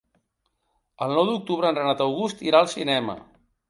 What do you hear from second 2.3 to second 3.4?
irà al cinema.